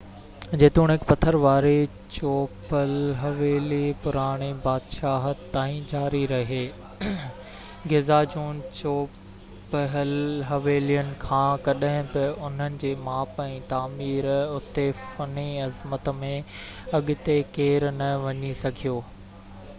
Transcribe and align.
جيتوڻيڪ 0.61 1.01
پٿر 1.09 1.35
واري 1.41 1.73
چوپهل-حويلي 2.13 3.89
پراڻي 4.05 4.47
بادشاهت 4.63 5.41
تائين 5.57 5.83
جاري 5.91 6.21
رهي 6.31 6.61
گزا 7.91 8.17
جون 8.35 8.61
چوپهل 8.79 10.13
حويلين 10.51 11.11
کان 11.25 11.53
ڪڏهن 11.67 12.09
به 12.15 12.25
انهن 12.49 12.79
جي 12.85 12.93
ماپ 13.09 13.37
۽ 13.45 13.59
تعميراتي 13.75 14.87
فني 15.03 15.45
عظمت 15.67 16.09
۾ 16.23 16.33
اڳتي 17.01 17.37
ڪير 17.59 17.87
نه 18.01 18.09
وڌي 18.25 18.51
سگهيو 18.63 18.97